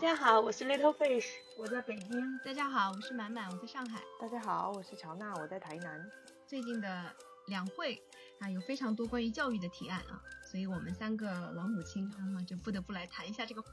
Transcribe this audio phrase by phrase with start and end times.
[0.00, 2.38] 家好，我是 Little Fish，我在北京。
[2.44, 4.00] 大家好，我是满满，我在上海。
[4.20, 6.08] 大家好，我是乔娜，我在台南。
[6.46, 7.12] 最近的
[7.48, 8.00] 两会
[8.38, 13.64] 啊，有非常多关于教育的提案啊，所以我们三个老母亲啊，就不得不来谈一下这个。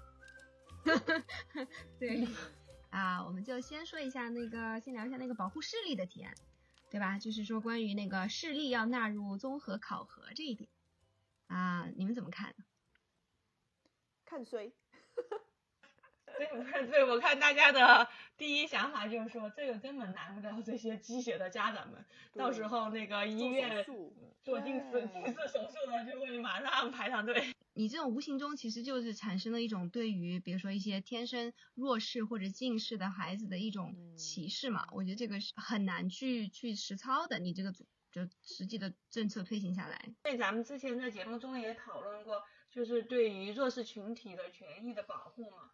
[2.00, 2.28] 对
[2.89, 6.34] 啊，我们就先说一下那个，先聊一下那个保护视力的提案，
[6.89, 7.20] 对吧？
[7.20, 10.71] 就是说关于那个视力要纳入综合考核这一点
[11.46, 12.55] 啊，你们怎么看？
[14.26, 14.73] 看谁？
[16.38, 18.07] 对，对，我看大家的
[18.38, 22.03] 第一想法就是说，这个根本难不了这些鸡血的家长们。
[22.34, 23.85] 到时候那个医院
[24.43, 27.53] 做近视、近视手术的就会马上排上队。
[27.77, 34.88] 你这种无形中其实就是产生了一种对于比如说一些天生弱势或者近视的孩子的一种歧视嘛。
[34.93, 37.38] 我觉得这个是很难去去实操的。
[37.40, 40.09] 你这个就实际的政策推行下来。
[40.23, 45.71] 对，咱们之前在节目中也讨论过，就是对于弱势群体的权益的保护嘛。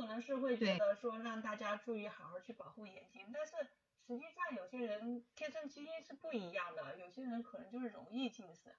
[0.00, 3.52] 他可能是会觉得说让大家注意好好去保护眼睛，但是
[4.06, 8.74] 实际上有些人天生基因是不一样的，有些人可能就是容易近视，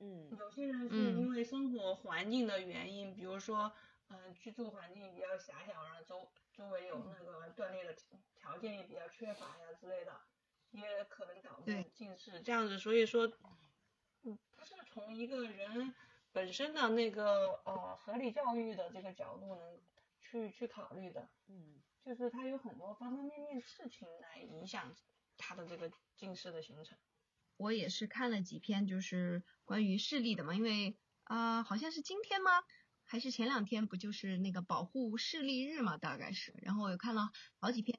[0.00, 3.72] 嗯，有些人是因为生活环境的原因，比如说
[4.08, 7.94] 嗯居住环境比较狭小，然后周周围有那个锻炼的
[8.34, 10.20] 条件也比较缺乏呀之类的，
[10.72, 12.40] 也可能导致近视。
[12.40, 13.30] 这样子，所以说
[14.24, 15.94] 嗯不是从一个人
[16.32, 19.80] 本身的那个呃合理教育的这个角度能。
[20.30, 24.94] 去去考虑的，嗯，就是它有很多方方面面事情来影响
[25.36, 26.96] 它的这个近视的形成。
[27.56, 32.52] 我也是看了几篇，就是关于视力的嘛，因为啊，好像是今天吗？
[33.04, 35.98] 还是前两天不就是那个保护视力日嘛？
[35.98, 37.98] 大概是，然后我又看了好几篇，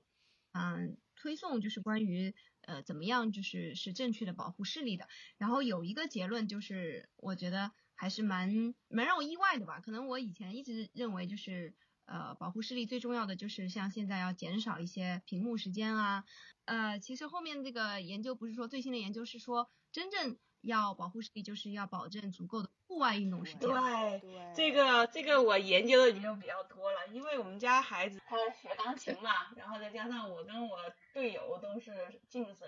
[0.54, 5.10] 嗯，推送就是关于呃怎么样就是是正确的保护视力的。
[5.38, 9.82] 然后有一个结论就是，我觉得还是蛮蛮让我意外的吧。
[9.82, 11.76] 可能我以前一直认为就是。
[12.06, 16.26] 呃，保护视力最重要的就是像现在要减少一些屏幕时间啊。
[16.66, 23.61] 呃，其实后面这个研究不是说最新的研究是说，真正要保护视力就是要保证足够的户外运动时间。
[23.61, 30.78] 对，这个这个我研究的已经比较多了，因为我们家孩子他学钢琴嘛，然后再加上我跟我
[31.14, 32.66] 队友都是近视，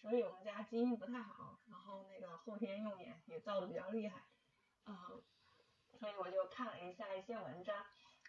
[0.00, 4.24] 所以我们家基因不太好，然后那个后天用眼也造的比较厉害，
[4.86, 4.94] 嗯，
[6.00, 7.76] 所以我就看了一下一些文章。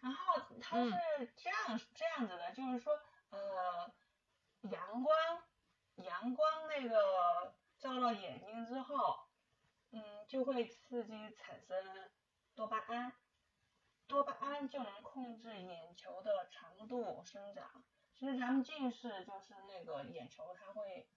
[0.01, 2.99] 然后它是这样这样子的，就是说，
[3.29, 3.91] 呃，
[4.61, 5.43] 阳光
[5.95, 9.27] 阳光那个照到眼睛之后，
[9.91, 12.11] 嗯，就会刺激产生
[12.55, 13.13] 多巴胺，
[14.07, 17.83] 多巴胺就能控制眼球的长度生长。
[18.13, 21.09] 其实咱们近视就是那个眼球它会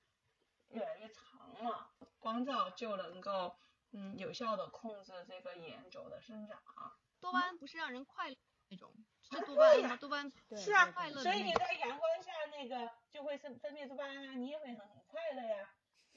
[0.68, 3.56] 越来越长嘛，光照就能够
[3.90, 6.62] 嗯有效的控制这个眼轴的生长。
[7.20, 8.36] 多巴胺不是让人快乐？
[8.72, 8.90] 那种
[9.20, 9.96] 是多巴胺吗？
[10.00, 10.90] 多巴胺是啊，
[11.22, 15.68] 所以你在阳光下那个就会分分泌多巴胺啊，你也会很很快乐呀。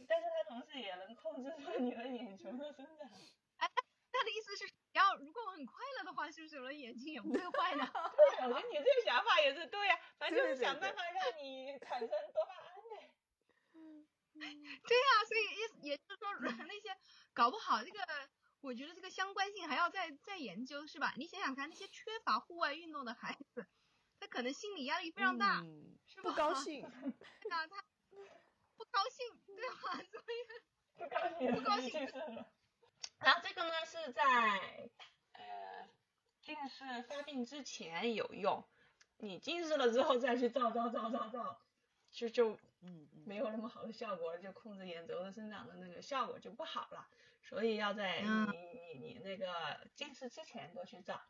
[0.08, 3.10] 但是它同时也能控制住你的眼球的生长。
[3.58, 3.70] 哎，
[4.12, 7.86] 他的意思是，要如果我很快乐的话，是不是我的眼睛也不会坏呢？
[8.40, 13.12] 对，我觉得你这个想法也是对呀，反正就是想办法让你产生多巴胺呗。
[13.74, 16.96] 嗯，对呀，所以意也就是说那些
[17.34, 18.00] 搞不好这个。
[18.62, 21.14] 我觉得这个相关性还要再再研究，是吧？
[21.18, 23.68] 你想想看，那些缺乏户外运动的孩子，
[24.20, 25.62] 他可能心理压力非常大，
[26.06, 26.30] 是吧？
[26.30, 26.82] 不高兴，
[27.50, 27.84] 那他
[28.76, 30.04] 不高兴，对吧？
[30.10, 30.22] 所
[31.42, 32.46] 以不高兴，不高兴。
[33.20, 34.90] 然后这个呢是在
[35.34, 35.88] 呃
[36.42, 38.68] 近视发病之前有用，
[39.18, 41.62] 你近视了之后再去照照照照照，
[42.12, 47.08] 就就嗯没有那么好的效果，就控制眼轴的生长的那个效果就不好了。
[47.48, 51.22] 所以要在你你你那个近视之前多去照，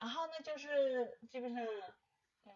[0.00, 1.64] 然后呢就是基本上，
[2.44, 2.52] 嗯，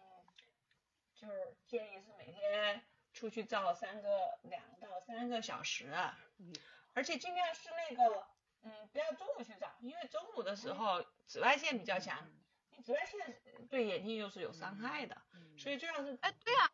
[1.15, 2.83] 就是建议是每天
[3.13, 5.89] 出去照三个两到三个小时，
[6.37, 6.53] 嗯，
[6.93, 8.27] 而且尽量是那个，
[8.63, 12.29] 嗯，不要中午去照，因为中午的时候紫外线比较强，
[12.69, 15.21] 你紫外线对眼睛又是有伤害的，
[15.57, 16.69] 所以最好是，哎，对啊，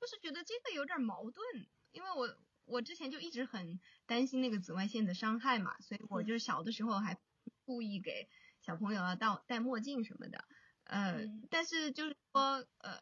[0.00, 2.38] 就是觉得这个有点矛盾，因为我。
[2.64, 3.80] 我之前就一直很
[4.12, 7.18] 担心那个紫外线的伤害嘛，所以我就是小的时候还
[7.64, 8.28] 故意给
[8.60, 10.44] 小朋友啊戴戴墨镜什么的，
[10.84, 13.00] 呃，但是就是说呃，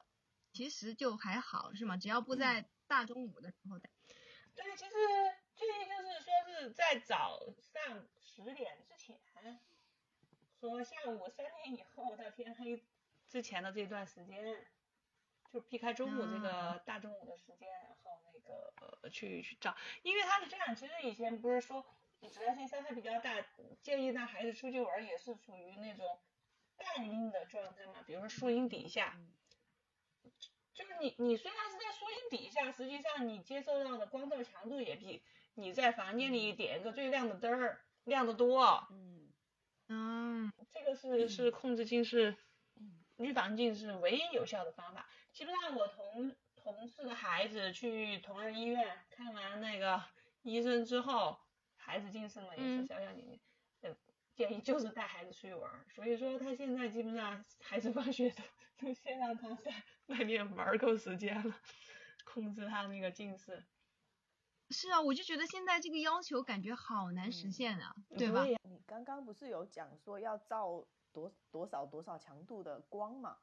[0.53, 1.97] 其实就还好是吗？
[1.97, 3.91] 只要不在大中午的时候戴。
[4.55, 4.93] 对，其实
[5.57, 9.19] 建议就是说是在早上十点之前，
[10.61, 12.85] 和下午三点以后到天黑
[13.27, 14.65] 之前的这段时间。
[15.53, 17.69] 就避开中午这个大中午的时间，
[18.41, 18.73] 个
[19.03, 21.85] 呃去去找，因为他是这样，其实以前不是说
[22.29, 23.45] 紫外线伤害比较大，
[23.83, 26.19] 建议带孩子出去玩也是属于那种
[26.77, 29.33] 半阴的状态嘛，比如说树荫底下，嗯。
[30.73, 35.23] 就是你你虽然是在树荫底下，实际上你接受到的光照强度也比
[35.55, 38.87] 你在房间里点一个最亮的灯儿亮得多。
[38.91, 39.31] 嗯。
[39.89, 42.37] 嗯，这个是是控制近视
[42.77, 45.09] 嗯、预防近视唯一有效的方法。
[45.33, 50.03] 基本上我同同事的孩子去同仁医院看完那个
[50.43, 51.37] 医生之后，
[51.77, 53.41] 孩子近视了也是嗯小小年纪，
[53.83, 53.97] 嗯，
[54.35, 55.85] 建议就是带孩子出去玩儿。
[55.95, 58.43] 所以说他现在基本上孩子放学都
[58.79, 59.73] 都先让他在
[60.07, 61.55] 外面玩儿够时间了，
[62.25, 63.65] 控制他那个近视。
[64.71, 68.47] 是啊，我就觉得现在这个要求感觉好难实嗯现啊，对吧？
[68.47, 73.37] 呀你刚刚不是有讲说要照多多少多少强度的光嘛？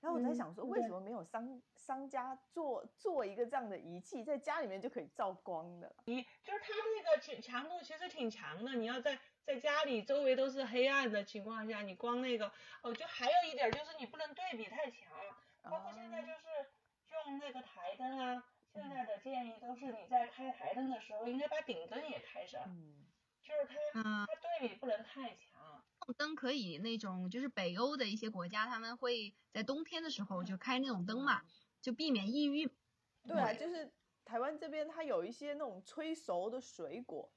[0.00, 5.92] 然后我在嗯想说，为什么没有商商家做做一个这样的仪器，在家里面就可以照光的？
[6.04, 12.52] 你就是它那个强强度其实挺强的，你要在在家里周围都是黑暗的情况下，你光那个
[12.82, 15.10] 哦，就还有一点就是你不能对比太强，
[15.62, 16.70] 包括现在就是
[17.26, 23.04] 用那个台灯啊，现在的建议都是你在开台灯的时候应该把顶灯也开上，嗯，
[23.42, 25.57] 就是它嗯，它对比不能太强。
[26.12, 31.42] 灯可以那种，就是北欧的一些国家，他们会在冬天的时候就开那种灯嘛，
[31.80, 32.70] 就避免抑郁。
[33.26, 33.92] 对啊，就是
[34.24, 37.30] 台湾这边它有一些那种催熟的水果，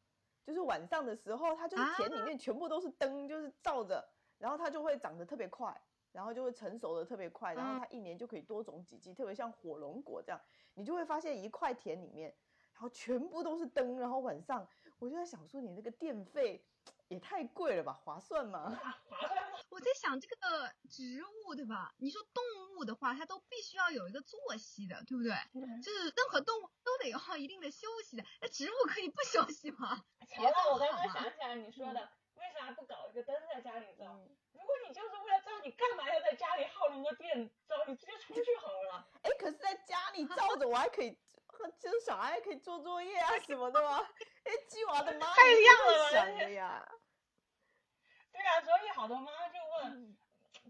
[0.44, 4.08] 就是晚上的时候，它就是田里面全部都是灯，就是照着，
[4.38, 5.82] 然后它就会长得特别快，
[6.12, 10.42] 然后就会成熟的特别快，然后它一年就可以多种几季，特别像火龙果这样，
[10.74, 12.34] 你就会发现一块田里面，
[12.74, 14.68] 然后全部都是灯，然后晚上
[15.00, 16.64] 我就在想说，你那个电费
[17.12, 18.80] 也太贵了吧，划算吗？
[18.82, 19.60] 啊，划算吗？
[19.68, 20.36] 我在想这个
[20.90, 21.94] 植物对吧？
[21.98, 22.42] 你说动
[22.78, 25.36] 物的话，它都必须要有一个作息的，对不对？
[25.84, 30.02] 就是任何动物都得要一定的休息的，那植物可以不休息吗？
[30.30, 32.00] 乔娜，我刚刚想起来你说的，
[32.36, 34.06] 为啥不搞一个灯在家里照？
[34.06, 37.76] 嗯，如果你就是为了照，你干嘛要在家里耗那么多电照？
[37.88, 39.06] 你直接出去好了。
[39.24, 41.12] 哎，可是在家里照着，我还可以，
[41.78, 44.00] 就是小孩还可以做作业啊什么的吗？
[44.44, 47.01] 哎，鸡娃的妈太也亮了吧太想了
[48.44, 48.62] 呀。
[48.62, 50.18] 对啊，所以好多妈妈就问，嗯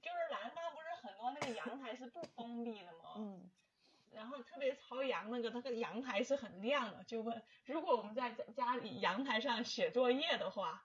[0.01, 3.13] 就是南方不是很多那个阳台是不封闭的吗？
[3.18, 3.50] 嗯，
[4.12, 10.83] 然后特别朝阳那个那个阳台是很亮的，就问如果我们在家里阳台上写作业的话，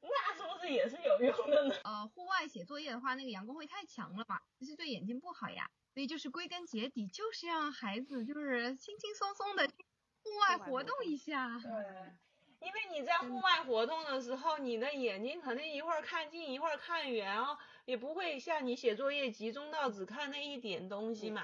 [0.00, 1.74] 那是不是也是有用的呢？
[1.84, 5.70] 呃，户外写作业的话，那个阳光会太强了嘛，其实对眼睛不好呀。
[5.94, 11.58] 所以就是归根结底，就是让孩子就是轻轻松松的户外活动一下。
[11.58, 12.12] 对，
[12.60, 21.42] 因为你在户外活动的时候，你的眼睛肯定一会儿看近一会儿看远哦，也不会像你写作业集中到只看那一点东西嘛。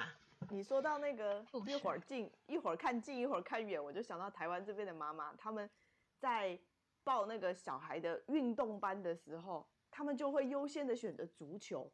[0.50, 5.70] 你说到那个一会儿近一会儿看近一会儿看远，我就想到台湾这边的妈妈，他们
[6.18, 6.58] 在
[7.02, 11.90] 报那个小孩的运动班的时候，他们就会优先的选择足球。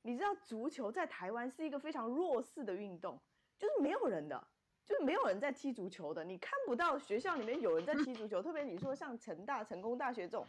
[0.00, 3.20] 你知道足球在台湾是一个非常弱势的运动，
[3.58, 4.48] 就是没有人的，
[4.84, 10.46] 就是没有人在踢足球的，你看不到学校里面有人在踢足球，特别你说像成大、成功大学这种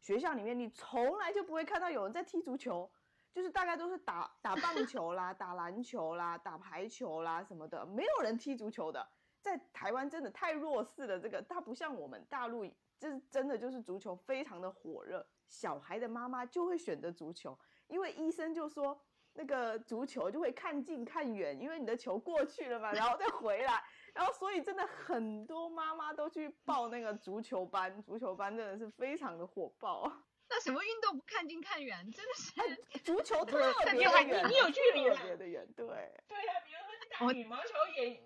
[0.00, 2.90] 学校里面，你从来就不会看到有人在踢足球。
[3.32, 9.06] 就是大概都是打打棒球啦、打篮球啦、打排球啦什么的，没有人踢足球的。
[9.42, 12.64] 在台湾真的太弱势了，这个它不像我们大陆，
[12.98, 18.98] 就是真的就是足球非常的火热，小孩的妈妈就会选择足球，因为医生就说
[19.36, 23.82] 那个足球就会看近看远，因为你的球过去了嘛，然后再回来，
[24.14, 30.10] 然后所以真的很多妈妈都去报那个足球班，足球班真的是非常的火爆。
[30.48, 35.86] 那什么运动不看近看远，真的是足球 特别的远，你你有距离特别的远，对。
[36.28, 38.22] 对呀、比如说你打羽毛球也。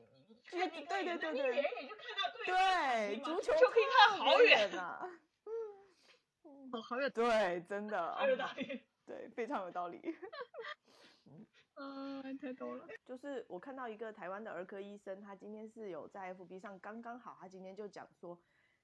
[0.51, 5.09] 对看近对对对对远远就看到对方对，足球就可以看好别远呐。
[6.73, 8.83] 哦，好远对，真的，好有道理。
[9.07, 10.01] 对，非常有道理。
[11.83, 12.87] 嗯，太逗了。
[13.07, 18.39] 就是我看到一个台湾的儿科医生，他今天是有在 FB 上刚刚好，他今天就讲说，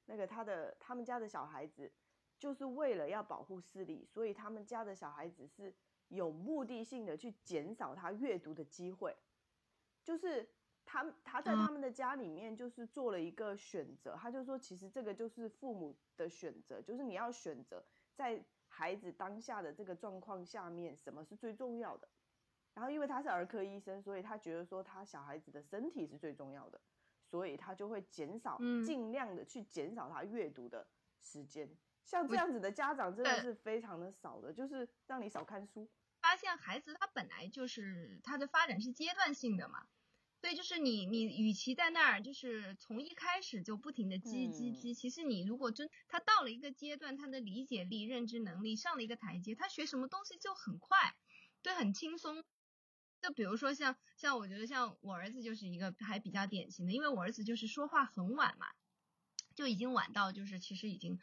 [0.06, 1.92] 那个他的他们家的小孩子，
[2.38, 5.74] 就是为了要保护视力，所以他们家的小孩子是
[6.08, 9.14] 有目的性的去减少他阅读的机会，
[10.02, 10.48] 就是
[10.86, 17.84] 他他在他们的家里面就是做了一个选择，他就说其实这个就是父母的选择，就是你要选择
[18.14, 22.08] 在孩子当下的这个状况下面，什么是最重要的。
[22.76, 26.78] 然后因为他是儿科医生，所以他觉得说他小孩子的身体是最重要的，
[27.24, 30.86] 所以他就会减少，嗯尽量的去减少他阅读的
[31.18, 31.66] 时间。
[32.04, 35.90] 像这样子的家长真的呃是非常的少的，就是让你少看书。
[36.20, 39.86] 发现孩子他本来就是他的发展是阶段性的嘛，
[40.42, 51.16] 所以就是你你与其在那儿就是从一开始就不停的积积积，其实你如果真他到了一个阶段，他的理解力、认知能力上了一个台阶，他学什么东西就很快，
[51.62, 52.44] 对，很轻松。
[53.22, 58.66] 就比如说像像我觉得像我儿子就是一个还比较典型的，因为我儿子就是说话很晚嘛，
[59.54, 61.18] 就已经晚到就是其实已经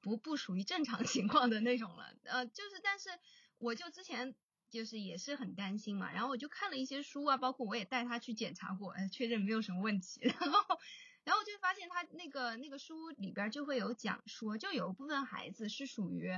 [0.00, 2.14] 不不属于正常情况的那种了。
[2.24, 3.10] 呃，就是但是
[3.58, 4.34] 我就之前。
[4.70, 10.18] 就是也是很担心嘛，然后我就看了一些书啊，包括我也带他去检查过，呃，确认没有什么问题。
[10.26, 10.78] 然后，
[11.22, 16.28] 然后我就发现他那个那个书里边就会有讲说，就有一部分孩子是属于，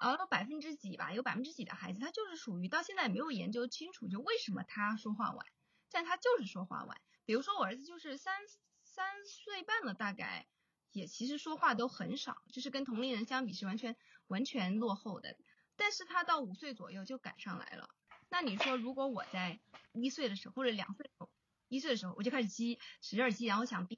[0.00, 5.46] 呃，百分之几吧，有百分之几的孩子，他就是属于到现在没有研究清楚，就为什么他说话晚，
[5.90, 7.00] 但他就是说话晚。
[7.24, 8.34] 比如说我儿子就是三
[8.82, 10.46] 三岁半了，大概
[10.92, 13.96] 也其实说话都很少，就是跟同龄人相比是完全
[14.26, 15.36] 完全落后的。
[15.76, 17.94] 但是他到五岁左右就赶上来了。
[18.28, 19.60] 那你说，如果我在
[19.92, 21.30] 一岁的时候或者两岁时候，
[21.68, 23.88] 一岁的时候我就开始激，使劲激，然后想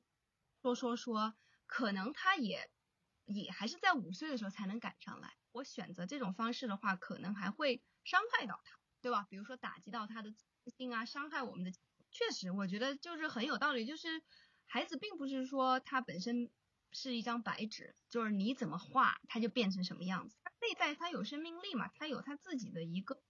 [0.63, 1.35] 说说说，
[1.67, 2.71] 可能他也
[3.27, 5.37] 也还是在五岁的时候才能赶上来。
[5.53, 9.27] 我选择这种方式的话，可能还会伤害到他，对吧？
[9.29, 11.73] 比如说打击到他的自信啊，伤害我们的。
[12.11, 13.85] 确实，我觉得就是很有道理。
[13.85, 14.23] 就是
[14.67, 16.51] 孩子并不是说他本身
[16.93, 20.37] 是一张白纸，就是你怎么画他就变成什么样子。
[20.43, 23.21] 他内在他有生命力嘛，他有他自己的一个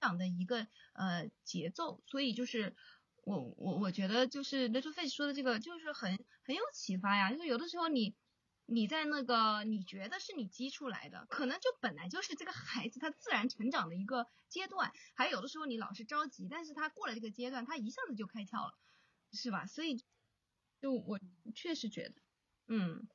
[0.00, 2.74] 长的一个呃节奏，所以就是
[3.24, 8.14] 我我我觉得就是 little face 说的这个就是很很有启发呀，就是有的时候你
[8.72, 18.74] 你在那个你觉得是你激出来的，可能就本来就是这个孩子他自然成长的一个阶段，还有的时候你老是着急，但是他过了这个阶段，他一下子就开窍了，
[19.32, 19.66] 是吧？
[19.66, 20.02] 所以
[20.80, 21.20] 就我
[21.54, 22.14] 确实觉得，
[22.68, 23.06] 嗯，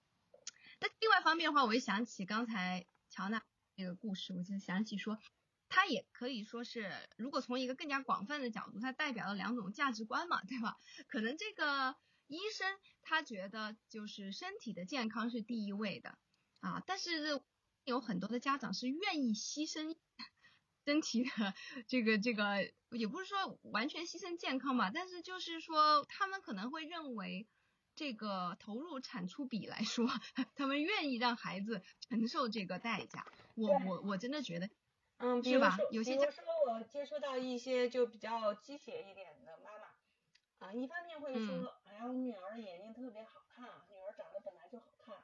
[0.80, 2.86] 那另外方面的话，我又想起刚才。
[3.10, 3.42] 乔纳
[3.78, 5.18] 这个故事，我就想起说，
[5.70, 10.78] 他也可以说是，如果从一个更加广泛的角度，它代表了两种价值观嘛，对吧？
[11.08, 11.96] 可能这个
[12.28, 12.68] 医生
[13.08, 16.18] 他觉得就是身体的健康是第一位的
[16.60, 17.42] 啊，但是
[17.86, 19.96] 有很多的家长是愿意牺牲
[20.86, 21.54] 身体的，
[21.88, 27.48] 这个这个也不是说完全牺牲健康吧，但是就是说他们可能会认为。
[28.00, 30.06] 这个投入产出比来说，
[30.54, 33.26] 他们愿意让孩子承受这个代价。
[33.56, 34.70] 我我我真的觉得，
[35.18, 35.76] 嗯，是吧？
[35.90, 45.16] 有些比如说我接触到一些就比较鸡血一点的妈妈，啊，一方面会说，哎呀，我女儿的眼睛特别好看，女儿长得本来就好看，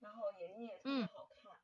[0.00, 1.58] 然后眼睛也特别好看，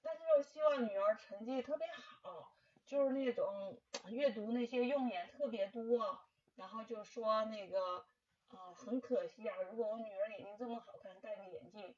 [0.00, 3.78] 但是又希望女儿成绩特别好，就是那种
[4.08, 6.18] 阅读那些用眼特别多，
[6.56, 8.06] 然后就说那个。
[8.50, 9.54] 啊，很可惜啊！
[9.70, 11.94] 如果我女儿眼睛这么好看，戴个眼镜，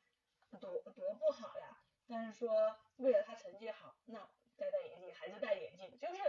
[0.60, 1.78] 多多不好呀。
[2.06, 4.28] 但是说为了她成绩好，那
[4.58, 6.22] 该戴眼镜还是戴眼镜，就是，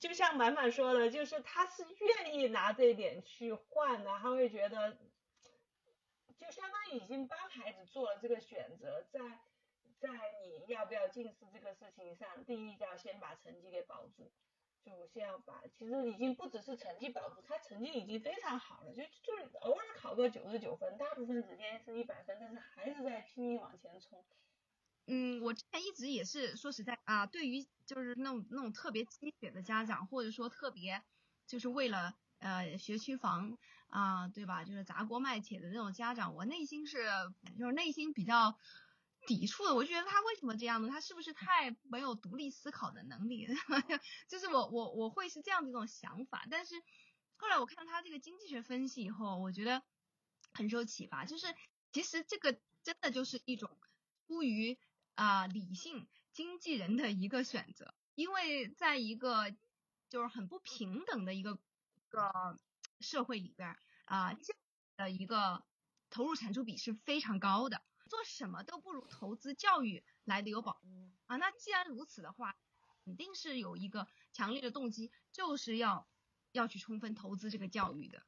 [0.00, 4.96] 就像满满说的，就是他是愿意拿这一点去换的，他会觉得，
[6.38, 9.20] 就相当于已经帮孩子做了这个选择，在
[9.98, 10.08] 在
[10.42, 14.32] 你要不要近视这个事情上，第一要先把成绩给保住。
[14.84, 24.22] 就先要把，其实已经不只是成绩保住，他成绩已经非常好了，就就是偶尔考个九十九分，大部分时间是一百分，但是还是在拼命往前冲。
[25.06, 31.02] 嗯，我之前一直也是说实在啊，对于就是那种那种特别鸡血的家长，或者说特别
[31.46, 33.58] 就是为了呃学区房
[33.88, 34.64] 啊，对吧？
[34.64, 36.98] 就是砸锅卖铁的那种家长，我内心是
[37.58, 38.58] 就是内心比较。
[39.26, 40.88] 抵触的，我觉得他为什么这样呢？
[40.90, 43.46] 他是不是太没有独立思考的能力？
[44.28, 46.46] 就是我我我会是这样的一种想法。
[46.50, 46.74] 但是
[47.36, 49.82] 后来我看他这个经济学分析以后，我觉得
[50.52, 51.24] 很受启发。
[51.24, 51.46] 就是
[51.90, 53.78] 其实这个真的就是一种
[54.26, 54.78] 出于
[55.14, 59.54] 啊理性经纪人的一个选择，因为在一个
[60.08, 61.58] 就是很不平等的一个
[62.08, 62.58] 个
[63.00, 64.54] 社会里边啊，这
[64.96, 65.64] 的一个
[66.10, 67.82] 投入产出比是非常高的。
[68.06, 70.78] 做什么都不如投资教育来的有保
[71.26, 71.36] 啊！
[71.38, 72.54] 那既然如此的话，
[73.02, 76.06] 肯定是有一个强烈的动机，就是要
[76.52, 78.22] 要去充分投资这个教育的。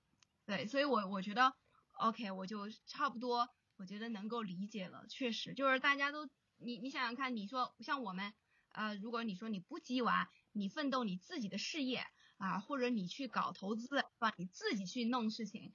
[0.46, 1.54] 对，所以我我觉得
[1.98, 5.06] ，OK，我就差不多，我觉得能够理解了。
[5.08, 6.26] 确实，就是大家都，
[6.58, 8.34] 你你想想看，你说像我们，
[8.72, 12.06] 呃，如果你说你不积娃，你奋斗你自己的事业
[12.38, 13.86] 啊，或者你去搞投资，
[14.18, 14.32] 吧？
[14.36, 15.74] 你自己去弄事情。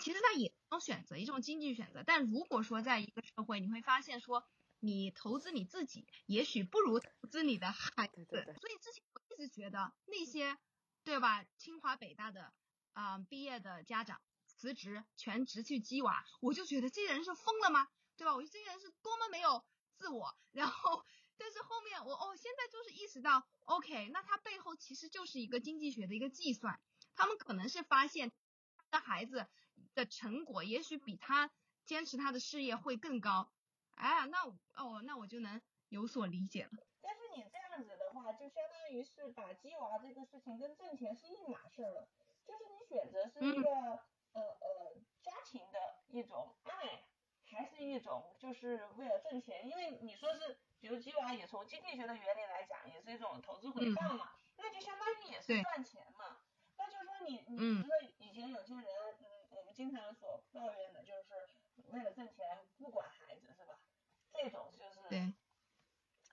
[0.00, 2.02] 其实它也一种选择，一种经济选择。
[2.04, 4.44] 但如果说在一个社会，你会发现说，
[4.80, 8.24] 你投资你自己，也许不如投资你的孩子。
[8.26, 10.58] 所以之前我一直觉得那些，
[11.04, 11.44] 对吧？
[11.56, 12.52] 清华北大的
[12.92, 17.88] 啊毕业的家长辞职全职去鸡娃，我就觉得这些人是疯了吗？
[18.16, 18.34] 对吧？
[18.34, 19.64] 我觉得这些人是多么没有
[20.04, 20.36] 自我。
[20.52, 21.02] 然后，
[21.38, 26.78] 但是后面我哦，现在就是意识到，OK，那它背后其实就是一个经济学的一个计算。
[27.14, 28.30] 他们可能是发现
[28.76, 29.46] 他的孩子
[29.94, 31.50] 的成果也许比他
[31.86, 33.50] 坚持他的事业会更高，
[33.94, 34.44] 哎，那
[34.74, 36.70] 哦，那我就能有所理解了。
[37.00, 42.08] 但是你这样子的话，就相当于是把鸡娃这个事情跟挣钱是一码事儿了，
[42.44, 43.70] 就是你选择是一个
[44.32, 47.06] 呃呃家庭的一种爱，
[47.54, 49.66] 还是一种就是为了挣钱？
[49.66, 56.38] 因为你说是，比如鸡娃也从经济学的原理来讲，也是一种投资回报嘛，那就相当于也是赚钱嘛。
[56.76, 58.84] 那就是说你你觉得以前有些人，
[59.20, 61.48] 嗯，我们经常所抱怨的就是
[61.90, 63.78] 为了挣钱不管孩子是吧？
[64.32, 65.00] 这种就是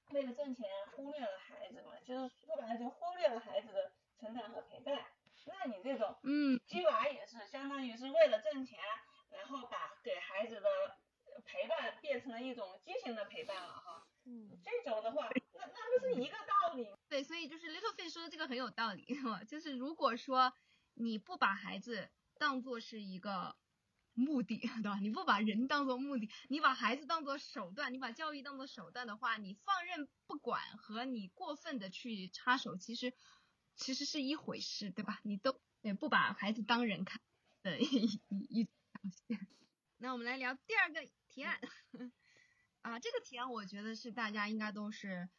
[0.09, 5.05] 为了挣钱忽略了孩子嘛，就是说白了就忽略了孩子的成长和陪伴。
[5.45, 8.77] 那你这种，嗯，鸡娃也是相当于是为了挣钱，
[9.31, 10.69] 然后把给孩子的
[11.45, 14.07] 陪伴变成了一种畸形的陪伴了哈。
[14.25, 16.87] 嗯，这种的话，那那不是一个道理。
[17.09, 19.05] 对，所以就是 Little Fish 说的这个很有道理，
[19.49, 20.53] 就是如果说
[20.93, 23.55] 你不把孩子当做是一个
[24.13, 24.99] 目的，对吧？
[25.01, 33.13] 你不把人当做目的，你把孩子当做手段，你把教育当做手段的话，你放任不管和你过分的去插手，其实
[33.75, 35.19] 其实是一回事，对吧？
[35.23, 37.19] 你都也不把孩子当人看
[37.63, 38.71] 的 一一条
[39.27, 39.47] 线。
[39.97, 41.59] 那我们来聊第二个提案。
[42.81, 45.29] 啊，这个提案我觉得是大家应该都是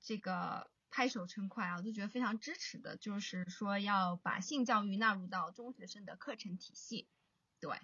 [0.00, 7.08] 这个拍手称快啊，都觉得非常支持的，就是说要把性教育纳入到中学生的课程体系。
[7.60, 7.78] 对，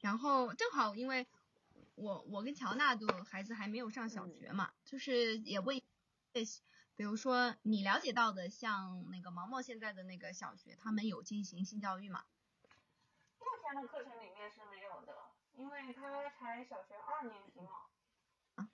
[0.00, 1.26] 然后正好因为
[1.94, 5.80] 我我跟乔娜的孩子还没有上小学嘛，就是也问，
[6.96, 12.24] 比如说你了解到的，像那个毛毛现在的那个小学，他们有进行性教育吗？
[13.38, 14.89] 目前的课程里面是没有的，
[15.60, 18.68] 因为他才小学二年级嘛。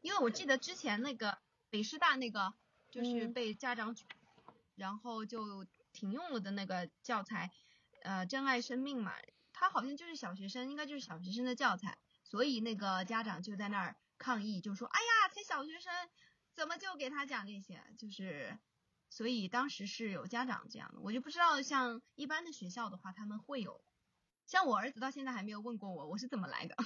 [0.00, 1.38] 因为我记得之前那个
[1.70, 2.54] 北师大那个
[2.90, 3.94] 就是被家长，
[4.74, 7.50] 然后就停用了的那个教材，
[8.02, 9.14] 呃，珍爱生命嘛，
[9.52, 15.92] 他好像就是小学生，应该就是小学生的教材，所以那个家长就在那儿抗议，就说，哎呀，才小学生，
[16.54, 17.82] 怎么就给他讲这些？
[17.98, 18.58] 就是，
[19.08, 23.82] 所以当时是有家长这样的，我就不知道像一般的学校的话，他们会有，
[24.46, 26.76] 像我儿子到现在还没有问过我，我是怎么来的。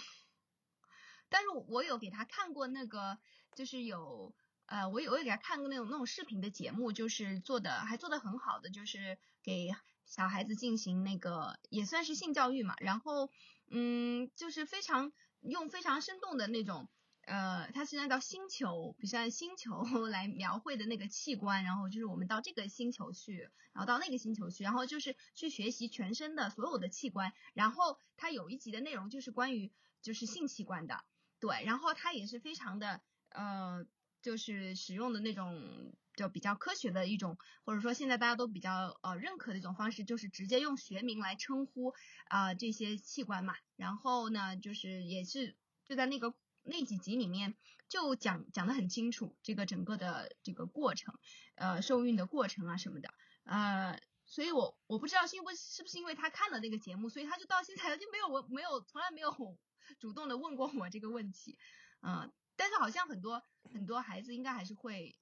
[1.29, 3.18] 但是我有给他看过那个，
[3.55, 4.35] 就是有
[4.66, 9.68] 呃，我有我有给他看过那种那种视频的节目，就是做的还做的很好的，就是给
[10.07, 12.75] 小孩子进行那个也算是性教育嘛。
[12.79, 13.31] 然后
[13.71, 16.88] 嗯，就是非常用非常生动的那种
[17.29, 27.33] 呃，它是按照星球，比如按星球 来描绘的那个器官，然后就是我们到这个星球去，然后到那个星球去，然后就是去学习全身的所有的器官。
[27.53, 31.05] 然后它有一集的内容就是关于就是性器官的。
[31.38, 33.85] 对，然后它也是非常的，呃，
[34.23, 41.93] 就是使用的那种就比较科学的一种，或者说现在大家都比较呃认可的一种方式，就是直接用学名来称呼
[42.29, 43.55] 啊这些器官嘛。
[43.77, 46.35] 然后呢，就是也是就在那个
[46.69, 47.57] 那几集里面
[47.89, 51.15] 就讲讲的很清楚这个整个的这个过程，
[51.57, 53.09] 呃，受孕的过程啊什么的，
[53.45, 59.33] 呃，所以我我不知道是因为是不是因为他看了那个节目，所以他就到现在就没有我没有从来没有。
[60.01, 61.57] 主动的问过我这个问题，
[62.03, 65.17] 嗯，但是好像很多很多孩子应该还是会，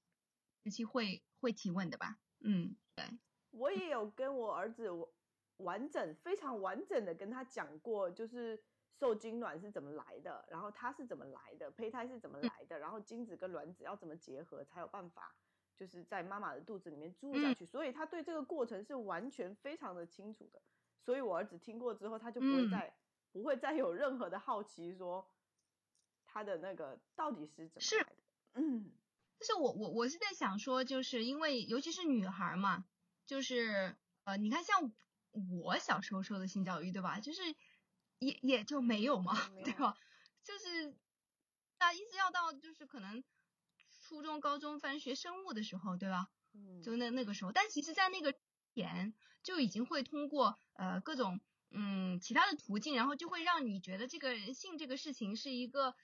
[0.65, 3.05] 尤其会会提问的吧，嗯，对，
[3.53, 4.89] 我也有跟我儿子
[5.59, 8.61] 完整非常完整的跟他讲过，就是
[8.99, 15.35] 受精卵是怎么来的，然后它是怎么来的，胚胎是怎么来的，然后精子跟卵子要怎么结合才有办法，
[15.77, 20.61] 就是在妈妈的肚子里面住下去，所以他对这个过程是完全非常的清楚的，
[21.05, 22.95] 所以我儿子听过之后，他就不会再。
[23.33, 25.31] 不会再有任何的好奇，说
[26.25, 28.17] 他的那个到底是怎么来的？
[28.55, 28.91] 嗯，
[29.39, 32.87] 但是我我我是在想说，就是因为尤其是女孩嘛，
[33.27, 34.91] 就是呃，你看像
[35.61, 37.21] 我小时候受的性教育，对吧？
[37.21, 37.43] 就是
[38.19, 39.97] 也也就没有嘛， 对吧？
[40.43, 40.95] 就是
[41.79, 43.23] 啊，一直要到就是可能
[44.07, 46.29] 初中、高中，反正学生物的时候，对吧？
[46.55, 48.35] 嗯，就那那个时候，但其实，在那个
[48.75, 51.41] 前就已经会通过呃各种。
[51.71, 55.97] 嗯，其他的途径，然后就会让你觉得这个性这个事情是一个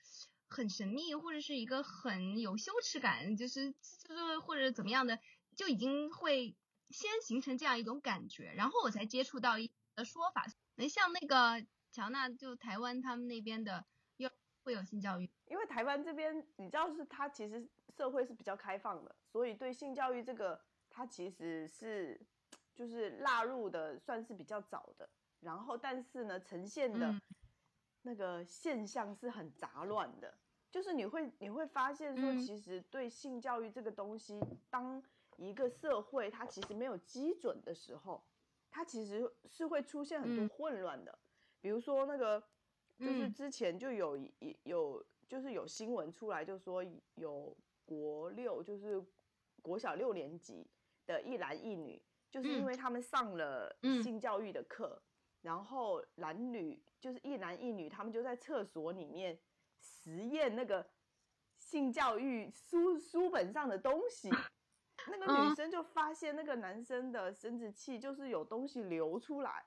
[0.49, 3.73] 很神秘，或者是一个很有羞耻感，就是
[4.05, 5.21] 就是或者怎么样的，
[5.55, 6.57] 就已经会
[6.91, 10.47] 先形成这样一种感觉，然后我才接触到一的说法。
[10.75, 13.85] 那像那个乔纳，就台湾他们那边的，
[14.17, 14.29] 又
[14.65, 22.19] 会有性教育，因为台湾这边你知道是它其实社会是比较开放的，所以对性教育这个，它其实是
[22.75, 25.09] 就是纳入的算是比较早的。
[25.41, 27.15] 然后，但是呢，呈现的
[28.03, 30.33] 那个现象是很杂乱的，
[30.71, 35.03] 就是你会你会发现说，其实对性教育这个东西，当
[35.37, 38.25] 一个社会它其实没有基准的时候，
[38.71, 41.19] 它其实是会出现很多嗯混乱的。
[41.63, 42.39] 比如说那个，
[42.99, 43.33] 就是嗯。
[43.33, 49.03] 之前就有一有就是有新闻出来，就说有国六，就是
[49.63, 50.69] 国小六年级
[51.07, 52.67] 的一男一女，就是因嗯。
[52.67, 54.03] 为他们上了嗯。
[54.03, 55.01] 性教育的课，
[55.41, 59.39] 然后男女就是一男一女，他们就在厕所里面
[59.81, 60.85] 实验那个
[61.57, 64.29] 性教育书书本上的东西。
[65.09, 65.57] 那个女嗯。
[65.57, 69.65] 生就发现那个男生的生殖器就是有东西流出来，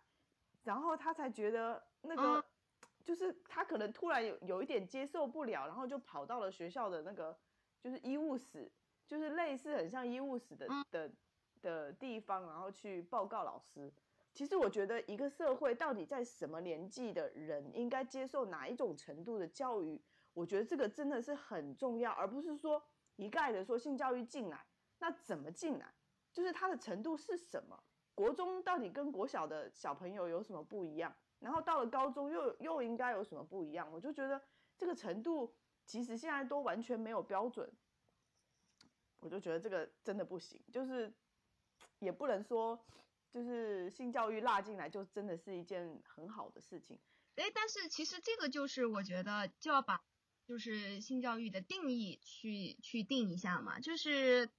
[0.66, 2.44] 然后他才觉得那个、嗯
[3.06, 7.38] 就是他可能突然有有一点接受不了，然后就跑到了学校的那个
[7.80, 8.70] 就是医务室，
[9.08, 11.12] 就是类似很像医务室的嗯的
[11.62, 13.94] 的地方，然后去报告老师。
[14.34, 20.02] 其实我觉得一个社会到底在什么年纪的人应该接受哪一种程度的教育，
[20.34, 22.84] 我觉得这个真的是很重要，而不是说
[23.16, 24.66] 一概的说性教育进来，
[24.98, 25.94] 那怎么进来？
[26.34, 27.82] 就是它的程度是什么？
[28.16, 31.16] 国中到底跟国小的小朋友有什么不一样？
[31.40, 33.92] 然后到了高中又又应该有什么不一样？
[33.92, 34.42] 我就觉得
[34.78, 35.54] 这个程度
[35.86, 37.72] 其实现在都完全没有标准，
[39.20, 41.14] 我就觉得这个真的不行，就是
[42.00, 42.84] 也不能说
[43.30, 46.98] 就是性教育拉进来就真的是一件很好的事情。
[47.36, 50.02] 哎，但是其实这个就是我觉得就要把
[50.48, 54.50] 就是性教育的定义去去定一下嘛，就是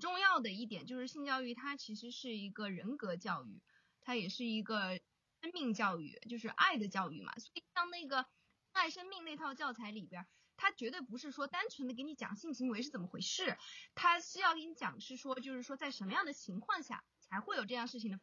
[0.00, 3.62] 重要的一点就是性教育它其实是一个人格教育，
[4.00, 5.00] 它也是一个
[5.40, 7.32] 生命教育，就是爱的教育嘛。
[7.38, 8.26] 所以像那个
[8.72, 10.26] 爱生命那套教材里边，
[10.56, 13.56] 它绝对不是说单纯的给你讲性行为是怎么回事，
[13.94, 18.20] 它是要给你讲是说就是说在什么样的情况下才会有这样事情的，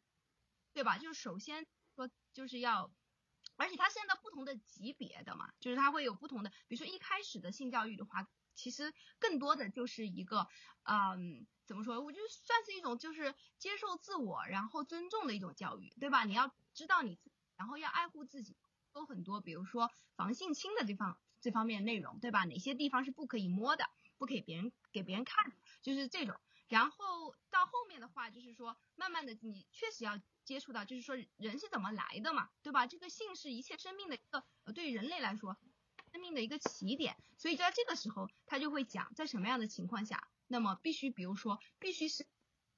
[0.74, 0.98] 对吧？
[0.98, 2.92] 就是首先说就是要。
[3.56, 8.26] 而且它现在不同的级别的嘛，就是它会有不同的，比如说一开始的性教育的话，
[8.60, 10.50] 其实更多的就是一个，
[10.84, 12.02] 嗯，怎么说？
[12.02, 16.26] 我觉得算是一种就是接受自我，然后尊重的一种教育，对吧？
[16.26, 17.18] 你要知道你，
[17.56, 18.58] 然后要爱护自己，
[18.94, 22.44] 有很多，比如说防性侵的这方这方面的内容，对吧？
[22.44, 26.36] 哪些地方是不可以摸的，不可以别人给别人看，就是这种。
[26.68, 32.86] 然后到后面的话，就是说，慢慢的你确实要接触到，就是说人是怎么来的嘛，对吧？
[32.88, 34.44] 这个性是一切生命的一个，
[34.74, 35.58] 对于人类来说，
[36.12, 37.16] 生命的一个起点。
[37.38, 42.26] 所以在这个时候，他就会讲在什么样的情况下，那么必须，比如说必须是，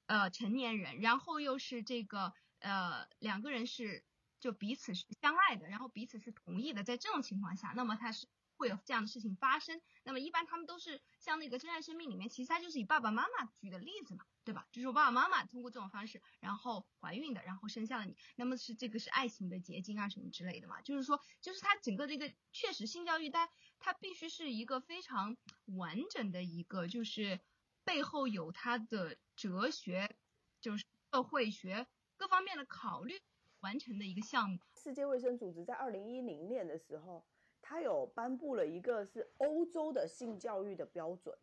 [0.06, 4.04] 呃，成年人，然后又是这个，呃，两个人是
[4.40, 8.28] 就彼此是相爱的，然后彼此是同意的，在这种情况下，那么他是。
[8.58, 14.66] 会有这样的事情发生，那么一般他们都是像那个《真爱生命》里面，其实他就是以爸爸妈妈举的例子嘛，对吧？
[14.72, 20.80] 就是我爸爸妈妈通过这种方式，然后怀孕的，然后生下了你，那么是这个是爱情的结晶啊什么之类的嘛。
[20.82, 25.36] 就是说，就是他整个这个确实性教育，但它必须是一个非常
[25.76, 27.40] 完整的一个，就是
[27.84, 30.16] 背后有它的哲学，
[30.60, 33.20] 就是社会学各方面的考虑
[33.60, 34.58] 完成的一个项目。
[34.74, 37.24] 世界卫生组织在二零一零年的时候。
[37.64, 41.38] 他有颁布了一个是欧洲的性教育的标准，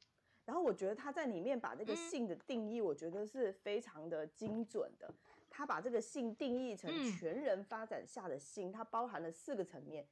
[0.49, 5.13] 然后我觉得他在里面把这个性的定义，我觉得是非常的精准的。
[5.47, 10.03] 他把这个性定义成全人发展下的性，它包含了四个层面，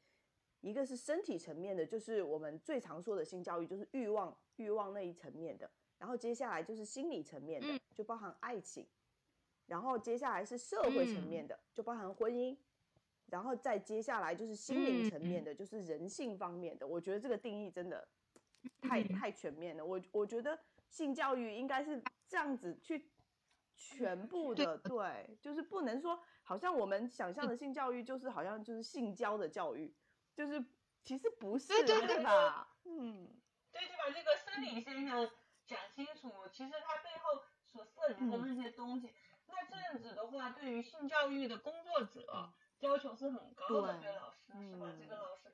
[0.61, 8.85] 一个是身体层面的，就是我们最常说的性教育，就是欲望欲望那一层面的，然后接下来就是心理层面的，就包含爱情，
[9.65, 12.55] 然后接下来是社会层面的，就包含婚姻。
[13.25, 16.87] 然后再接下来就是心灵层面的，嗯、就是人性方面的。
[16.87, 18.07] 我觉得这个定义真的
[18.81, 19.85] 太太全面了。
[19.85, 23.09] 我我觉得性教育应该是这样子去
[23.75, 29.95] 全部的，对,就是不能说好像我们想象的性教育就是好像就是性交的教育，
[30.33, 30.63] 就是
[31.03, 32.75] 其实不是，对对吧？
[32.85, 33.29] 嗯，
[33.71, 35.29] 对，就把这个生理现象
[35.65, 39.13] 讲清楚，其实它背后所涉及的那些东西。
[39.47, 42.53] 那这样子的话，对于性教育的工作者。
[42.81, 44.93] 要求是很高的，对老师是吧？
[44.99, 45.46] 这个老师，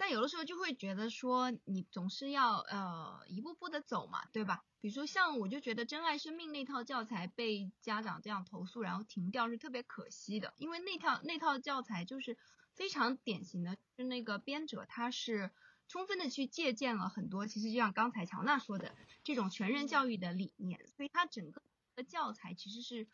[0.00, 4.64] 但有的时候就会觉得说，你总是要呃一步步的走嘛，对吧？
[4.80, 12.38] 比如说像我就觉得《珍爱生命》那套教材被家长这样投诉，然后停掉是特别可惜的，因为那套那套教材就是
[12.72, 15.50] 非常典型的，就那个编者他是
[15.86, 21.62] 充分的去借鉴了很多，其实就像刚才乔娜说的这种全人教育的理念，所以他整个
[21.94, 23.06] 的教材其实是。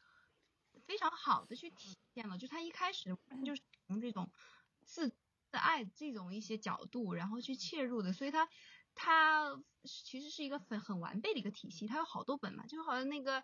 [0.84, 4.30] 非常好的去体现了，就他一开始就是从这种
[4.84, 5.10] 自
[5.50, 8.48] 的爱这种一些角度，然后去切入的，所以他
[8.94, 13.42] 他其实是一个很很完备的一个体系，它有好多本嘛，就好像那个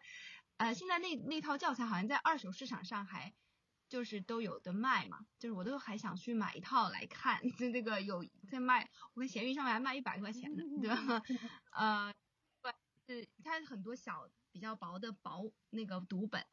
[0.57, 3.35] 呃现在那那套教材好像在二手市场上还
[3.89, 11.23] 就是都有的卖嘛，就是我都还想去买一套来看，就那个有在卖，我看闲鱼上面还卖一百块钱的，对吧？
[11.73, 12.15] 呃，
[13.07, 16.47] 对，是它很多小比较薄的薄那个读本。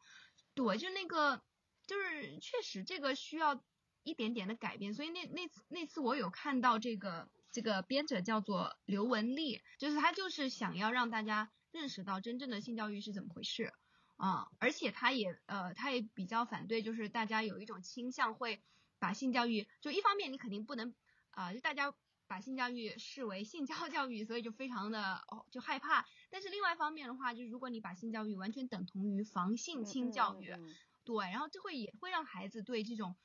[0.54, 1.42] 对，就那个
[1.88, 3.64] 就是确实这个需要
[4.10, 13.72] 一点点的改变，所以那那次那次我有看到这个这个编者叫做刘文丽，就是他就是想要让大家认识到真正的性教育是怎么回事。
[14.18, 18.62] 啊、而且他也呃他也比较反对，就是大家有一种倾向会
[19.00, 20.94] 把性教育就一方面你肯定不能
[21.32, 21.94] 啊、就大家
[22.28, 30.76] 把性教育视为性教教育，所以就非常的哦就害怕，但是另外一方面的话，就是如果你把性教育完全等同于防性侵教育，嗯嗯嗯。
[31.06, 33.16] 对，然后就会也会让孩子对这种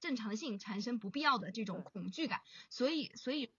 [0.00, 3.52] 正常性产生不必要的这种恐惧感，所以所以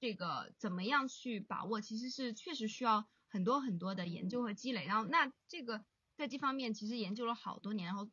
[0.00, 4.84] 这个怎么样去把握，其实是确实需要很多很多的研究和积累。
[4.86, 5.84] 然后那这个
[6.16, 8.10] 在这方面其实研究了好多年，然后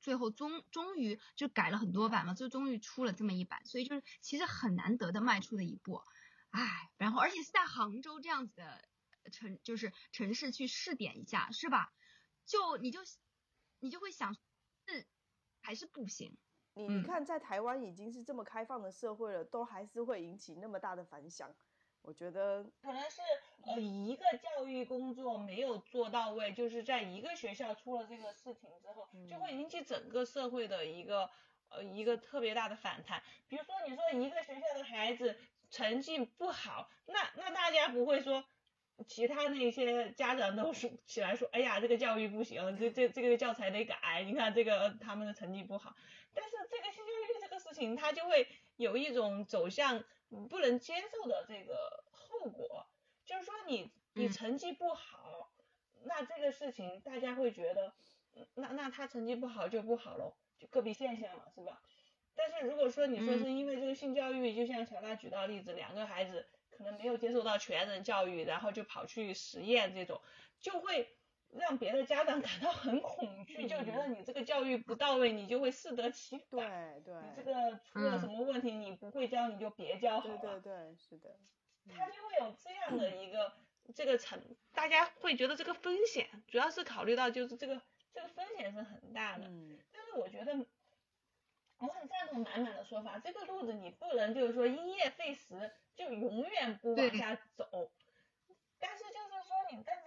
[0.00, 6.02] 最后终终于就改了很多版嘛，就终于出了这么一版，所以就是其实很难得的迈出的一步，
[6.50, 8.88] 唉，然后而且是在杭州这样子的
[9.30, 11.92] 城就是城市去试点一下，是吧？
[12.46, 13.00] 就你就
[13.80, 15.06] 你就会想是
[15.60, 16.36] 还是不行，
[16.78, 21.52] 你嗯你看，在台湾已经是这么开放的社会了，都还是会引起那么大的反响。
[22.02, 23.20] 我觉得，可能是
[23.66, 31.28] 呃一个教育工作没有做到位，就是在一个学校出了这个事情之后，就会引起整个社会的一个
[31.68, 33.20] 呃一个特别大的反弹。
[33.48, 35.36] 比如说你说一个学校的孩子
[35.70, 38.44] 成绩不好，那那大家不会说。
[39.06, 45.94] 其他那些家长都说起来说，哎呀，这个教育不行，这这这个教材得改，你看这个他们的成绩不好。
[46.34, 52.86] 但是这个性教育这个事情，它就会有一种走向嗯不能接受的这个后果，
[53.24, 54.28] 就是说你你嗯。
[54.28, 55.52] 成绩不好，
[56.04, 57.94] 那这个事情大家会觉得，
[58.34, 61.80] 嗯那那他成绩不好就不好喽，就个别现象了，是吧？
[62.34, 63.38] 但是如果说你说嗯。
[63.38, 70.20] 是因为这个性教育，就像乔娜举到例子，两个孩子可能没有接受到全人教育，然后就跑去实验这种，
[70.60, 71.17] 就会
[71.52, 77.02] 让别的家长感到很恐惧，就觉得你这个教育不到位，你就会适得其反。
[77.02, 80.60] 对对，你这个出了什么问题，你不会教你就别教好对了。
[80.60, 81.36] 对对，是的，
[81.96, 83.52] 他就会有这样的一个
[83.94, 84.40] 这个成，
[84.72, 87.80] 大家会觉得这个风险，主要是考虑到就是这个
[88.12, 89.44] 这个风险是很大的。
[89.46, 90.52] 嗯，但是我觉得，
[91.78, 97.90] 我很赞同满满的说法，这个路子你不能就是说因噎废食，就永远不往下走。
[98.80, 99.97] 但是就是说你在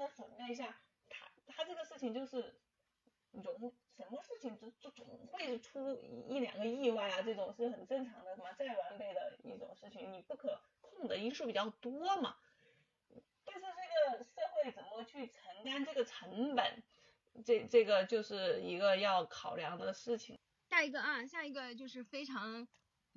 [0.00, 2.60] 的准备下，他他这个事情就是
[3.30, 5.94] 容什么事情就就总会出
[6.28, 12.36] 一两个意外啊，这种是很正常的嘛，再完备的一种事情，你不可控的因素比较多嘛。
[13.44, 16.82] 但是这个社会怎么去承担这个成本，
[17.44, 20.38] 这这个就是一个要考量的事情。
[20.68, 22.68] 下一个啊，下一个就是非常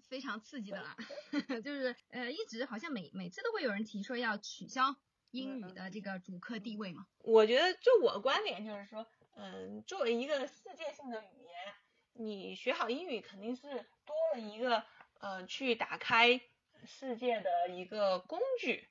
[0.10, 0.96] 非常刺激的了，
[1.64, 4.96] 就是呃，一直好像每每次都会有人提说要取消
[5.34, 7.06] 英语的这个主课地位嘛。
[7.20, 11.74] 我觉得，就我观点就是说，嗯，作为一个世界性的语言，
[12.14, 13.62] 你学好英语肯定是
[14.06, 14.84] 多了一个
[15.20, 16.40] 呃去打开
[16.86, 18.88] 世界的一个工具。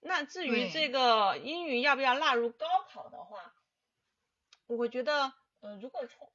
[0.00, 3.54] 那至于这个英语要不要纳入高考的话，
[4.66, 6.28] 我觉得，呃，如果从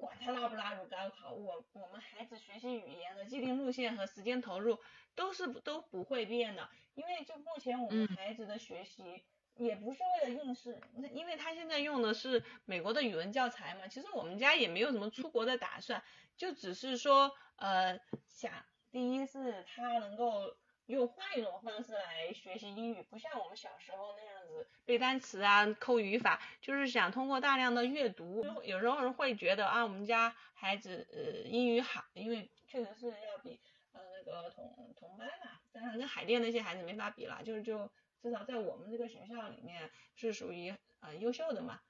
[0.00, 4.78] 管他拉不拉入高考，我我们孩子学习语言的既定路线和时间投入
[5.14, 9.24] 都是都不会变的，因为就目前我们嗯孩子的学习。
[9.58, 16.00] 也不是为了应试，那因为他现在用的是美国的语文教材嘛，其实我们家也没有什么出国的打算，
[16.36, 18.52] 就只是说呃想，
[18.92, 20.56] 第一是他能够
[20.88, 28.42] 用换一种方式来学习英语，不像我们小时候那样子背单词啊、抠语法，就是想通过大量的阅读。
[28.64, 33.60] 有时候人会觉得啊，我们家孩子呃英语好，因为确实是要比
[33.92, 37.90] 呃那个同同班嘛，当然跟海淀那些孩子没法比了，就是就
[38.22, 41.80] 至少在我们这个学校里面是属于呃优秀的嘛。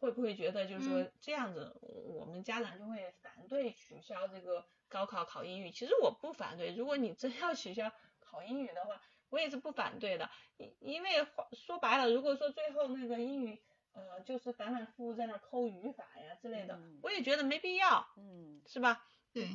[0.00, 5.70] 会不会觉得就是说嗯这样子，我们家长就会反对取消这个高考考英语？
[5.70, 7.92] 其实我不反对，如果你真要取消
[8.36, 10.28] 考英语的话，我也是不反对的。
[10.58, 19.06] 因因为话说白了，如果说最后那个英语呃就是反反复复在那儿抠语法呀之类的，嗯我也觉得没必要，嗯，是吧？
[19.32, 19.48] 对，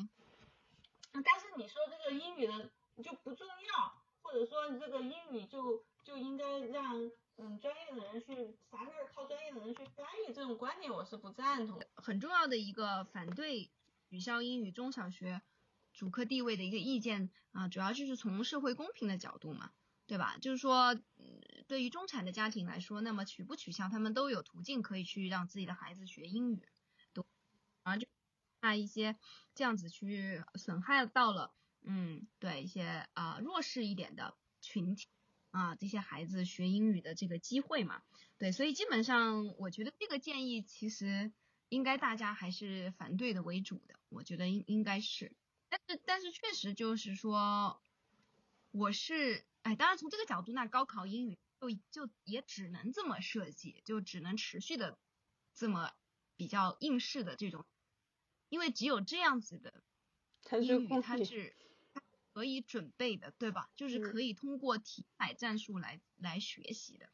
[1.11, 2.71] 但是你说这个英语的
[3.03, 11.87] 就不重要，或者说这个英语就就应该让嗯专业的人去啥事儿靠专业的人去翻译，这种观点我是不赞同的。
[11.95, 13.69] 很重要的一个反对
[14.09, 15.41] 取消英语中小学
[15.93, 19.71] 主客地位的一个意见啊、主要就是从社会公平的角度嘛，
[20.07, 20.37] 对吧？
[20.39, 26.67] 就是说，嗯对于中产的家庭来说，那么取不取消，他们都有途径可以去让自己的孩子学英语，
[27.13, 27.25] 都，
[27.83, 28.07] 然后就
[28.61, 29.17] 怕一些
[29.55, 35.07] 这样子去损害到了，嗯，对一些啊、弱势一点的群体
[35.51, 38.03] 啊，这些孩子学英语的这个机会嘛。
[38.37, 41.33] 对，所以基本上我觉得这个建议其实
[41.69, 45.35] 应该大家还是反对的为主的，我觉得应应该是。
[45.71, 47.81] 但是但是确实就是说，
[48.71, 54.99] 我是哎，当然从这个角度，那高考英语就就也只能这么设计，就只能持续的
[55.55, 55.93] 这么
[56.35, 57.65] 比较应试的这种，
[58.49, 59.81] 因为只有这样子的
[60.59, 61.55] 英语它是
[62.33, 63.69] 可以准备的，对吧？
[63.77, 67.09] 就是可以通过题海战术来来学习的。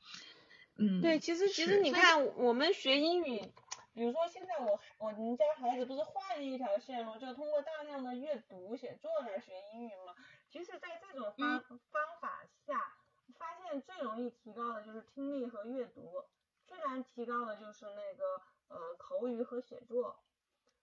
[0.77, 3.51] 嗯，对，其实其实你看我们学英语。
[3.97, 10.15] 比如说，现在我我们家孩子不是换了一条线路，就通过大量的阅读写作来学英语嘛。
[10.47, 12.95] 其实，在这种方方法下，
[13.39, 16.25] 发现最容易提高的就是听力和阅读，
[16.67, 20.19] 最难提高的就是那个呃口语和写作。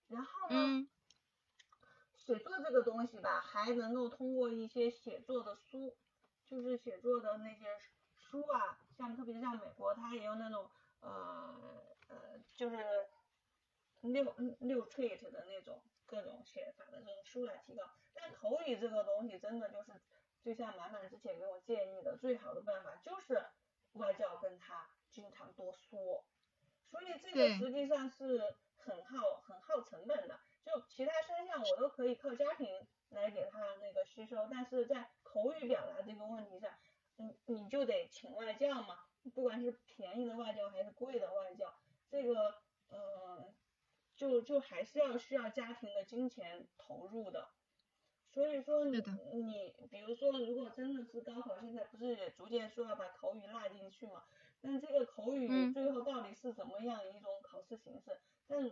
[0.09, 0.89] 然后呢，
[2.17, 5.95] 写作这个东西吧，还能够通过一些写作的书，
[6.45, 7.79] 就是写作的那些
[8.17, 11.94] 书啊，像特别像美国，它也有那种呃。
[12.15, 12.77] 呃，就是
[14.03, 19.93] 六六 treat 的那种各种写法的这种书来提高，但口语这个东西真的就是，
[20.43, 23.43] 就像满满之前给我建议的，最好的办法就是
[23.95, 26.25] 外教跟他经常多说，
[26.91, 36.71] 所以这个实际上是很耗很耗成本的，就其他三项我都可以靠家庭来给他那个吸收，但是在口语表达这个问题上，
[37.17, 41.75] 你你就得请外教嘛，不管是便宜的外教还是贵的外教。
[42.15, 42.55] 这个
[42.91, 43.53] 呃，
[44.15, 47.49] 就就还是要需要家庭的金钱投入的，
[48.31, 54.23] 所以说你你比如说如果真的是高考现在不是也逐渐说要把口语纳进去嘛，
[54.61, 58.21] 但这个口语最后到底是怎么样一种考试形式？
[58.47, 58.63] 但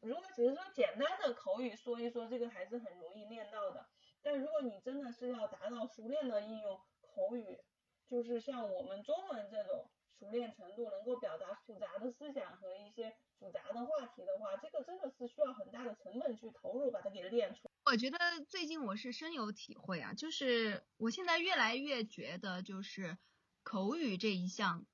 [0.00, 3.88] 如果只是说简单的口语说一说，这个还是很容易练到的。
[4.20, 7.58] 但如果你真的是要达到熟练的应用口语，
[8.06, 9.88] 就是像我们中文这种。
[10.18, 17.70] 熟练程度能够表达复杂的思想和一些复杂的话题的话，这个真的是需要很大的成本去投入把它给练出。
[17.84, 23.18] 我觉得最近我是深有体会啊，就是我现在越来越觉得，就是
[23.62, 24.86] 口语这一项，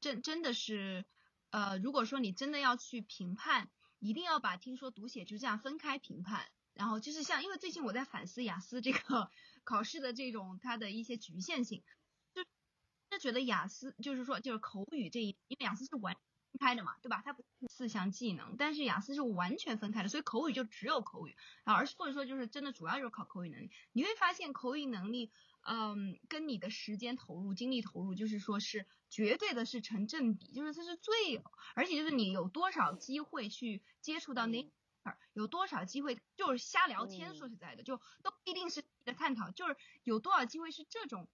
[0.00, 1.04] 真真的是，
[1.50, 6.46] 呃，如果说你真的要去评判，一定要把听说读写就这样分开评判。
[6.74, 9.32] 然后就是像，因为最近我在反思雅思这个
[9.64, 11.82] 考试的这种它的一些局限性。
[13.18, 16.20] 就觉得雅思就是说就是口语这一，因为雅思是完分
[16.60, 17.20] 开的嘛，对吧？
[17.24, 23.72] 它不是四项技能，但是雅思是完全分开的，所以口语就只有口语啊，而或者说就是真的主要就是考口语能力。
[23.92, 31.42] 你会发现口语能力，嗯，跟你的时间投入、精力投入，就是说是绝对的是成正比，就是它是最，
[31.74, 34.70] 而且就是你有多少机会去接触到那，
[35.32, 41.28] 有多少机会就是瞎聊天，说实在的，就都不一定是的探讨，就是有多少机会是这种，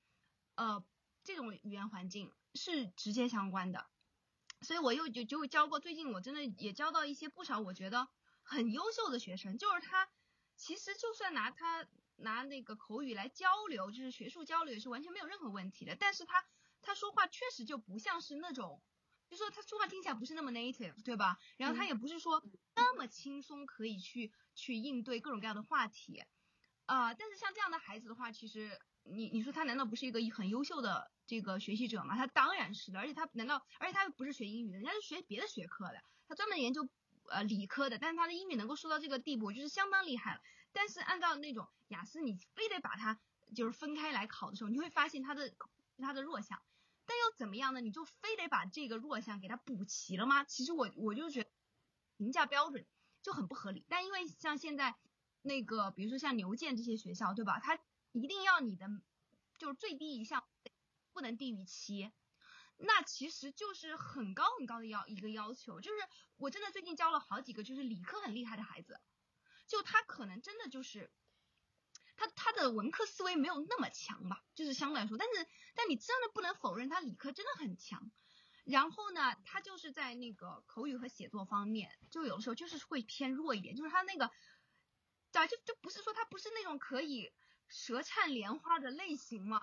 [0.54, 0.82] 呃。
[1.24, 3.86] 这种语言环境是直接相关的，
[4.60, 8.08] 所以我又就就教过，最近我真的也教到一些不少我觉得
[8.42, 10.08] 很优秀的学生，就是他
[10.54, 16.44] 其实就算拿他拿那个口语来交流，就是学术交流也是完全没有任何问题的，但是他
[16.82, 18.82] 他说话确实就不像是那种，
[19.26, 21.38] 就说他说话听起来不是那么 native，对吧？
[21.56, 26.22] 然后他也不是说那么轻松可以去去应对各种各样的话题，
[26.84, 28.78] 啊，但是像这样的孩子的话，其实。
[29.06, 32.16] 你你说他难道不是一个很优秀的这个学习者吗？
[32.16, 36.88] 他当然是的，而且他难道而且他又不是学英语的，人家是学别的学科的，他专门研究
[37.30, 40.40] 呃理科的，但是他的英语能够说到这个地步，就是相当厉害了。
[40.72, 43.18] 但是按照那种雅思，你非得把它
[43.54, 45.54] 就是分开来考的时候，你会发现他的
[45.98, 46.60] 他的弱项，
[47.06, 47.80] 但又怎么样呢？
[47.80, 50.44] 你就非得把这个弱项给他补齐了吗？
[50.44, 51.50] 其实我我就觉得
[52.18, 52.84] 评价标准
[53.22, 53.84] 就很不合理。
[53.88, 54.94] 但因为像现在
[55.42, 57.60] 那个比如说像牛剑这些学校，对吧？
[57.60, 57.78] 他
[58.12, 58.88] 一定要你的
[59.58, 60.44] 就是最低一项
[61.14, 62.12] 不能低于七，
[62.76, 65.80] 那其实就是很高很高的要一个要求。
[65.80, 65.96] 就是
[66.36, 69.00] 我真的最近教了好几个就是理科很厉害的孩子，
[69.68, 71.10] 就他可能真的就是
[72.16, 78.10] 他他的文科思维没有那么强吧，就是相对来说，但是但你真的不能否认他理科真的很强。
[78.64, 84.26] 然后呢，他就是在那个口语和写作方面，就有的时候就是会偏弱一点，就是他那个
[85.32, 87.32] 啊就就不是说他不是那种可以。
[87.66, 89.58] 舌灿莲花的类型嘛，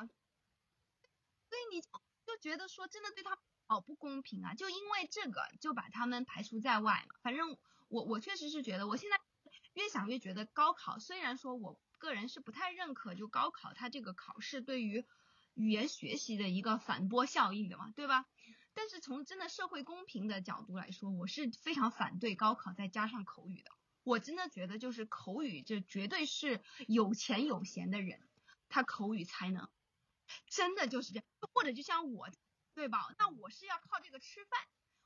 [1.51, 3.37] 所以你就觉得说真的对他
[3.67, 4.53] 好不公平啊！
[4.53, 7.15] 就因为这个就把他们排除在外嘛。
[7.21, 7.57] 反正
[7.89, 9.19] 我我确实是觉得，我现在
[9.73, 15.05] 越想越觉得高考虽然说我个人是不太认可，就高考它这个考试对于
[15.55, 18.25] 语言学习的一个反波效应的嘛，对吧？
[18.73, 23.71] 但是从真的社会公平的角度来说，我是非常反对高考再加上口语的。
[24.03, 28.21] 我真的觉得，就是口语，这绝对是有钱有闲的人，
[28.69, 29.69] 他口语才能，
[30.47, 31.25] 真的就是这样。
[31.53, 32.29] 或者就像我，
[32.73, 33.13] 对吧？
[33.17, 34.59] 那我是要靠这个吃饭。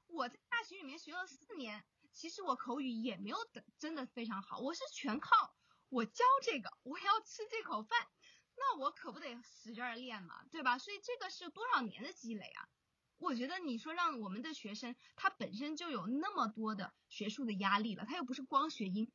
[0.07, 3.38] 我在大学里面学了四年，其实我口语也没有
[3.80, 5.55] 真的非常好，我是全靠
[5.89, 8.07] 我教这个，我要吃这口饭，
[8.55, 10.78] 那我可不得使劲练嘛，对吧？
[10.78, 12.69] 所以这个是多少年的积累啊？
[13.17, 19.11] 我觉得你说让我们的学生，他本身就有那么多的学术的压力了，他又不是光学英，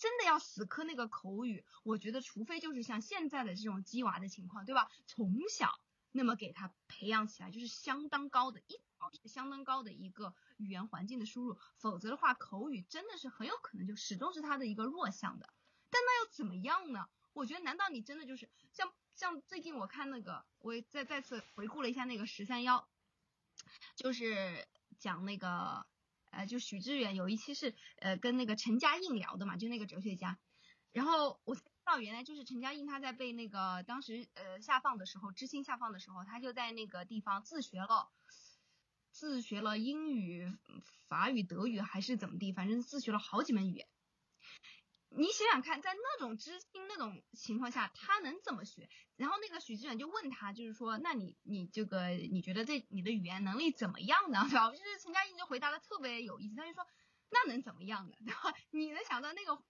[0.00, 4.90] 真的要死磕那个口语，我觉得除非就是像现在的这种鸡娃的情况，对吧？
[5.06, 5.78] 从小
[6.10, 8.80] 那么给他培养起来，就是相当高的一
[9.24, 15.52] 相当高的一个语言环境的输入，否则的话，口语真的是很有可能就始终是他的一个弱项的。
[15.90, 17.06] 但那又怎么样呢？
[17.34, 22.88] 我觉得难道你真的就是像像最近我看那个，我也再再次回顾了一下那个十三幺。
[23.96, 24.66] 就是
[24.98, 25.86] 讲那个，
[26.30, 30.38] 呃，就许知远有一期是呃跟那个陈嘉映聊的嘛，就那个哲学家。
[30.92, 38.10] 然后我才知道原来就是陈嘉映他在被那个当时呃下放的时候，知青下放的时候，他就在那个地方自学了，
[39.12, 40.52] 自学了英语、
[41.08, 43.86] 法语、德语还是怎么地，反正自学了好几门语言。
[45.12, 48.88] 你想想看，在那种知青那种情况下，他能怎么学？
[49.16, 54.46] 然后那个许志远就问他，就是说，那你你这个你觉得这你的语言能力怎么样呢？
[54.48, 54.70] 对吧？
[54.70, 56.86] 就是陈嘉映就回答的特别有意思，他就说，
[57.28, 58.16] 那能怎么样呢？
[58.24, 58.54] 对吧？
[58.70, 59.60] 你能想到那个，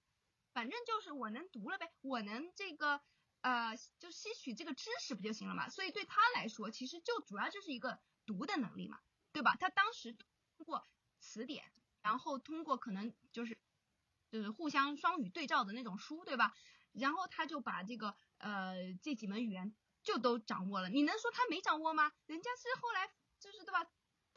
[0.53, 3.01] 反正就是我能读了呗，我能这个
[3.41, 5.71] 呃，就吸取这个知识不就行了嘛？
[5.71, 9.01] 所以对他来说，其实就主要就是一个读的能力嘛，
[9.33, 9.57] 对吧？
[9.59, 10.87] 他当时通过
[11.19, 11.65] 词典，
[12.03, 13.59] 然后通过可能就是。
[14.31, 16.55] 就是互相双语对照的那种书，对吧？
[16.93, 20.89] 然后他就把这个呃这几门语言就都掌握了。
[20.89, 22.13] 你能说他没掌握吗？
[22.27, 23.87] 人家是后来就是对吧？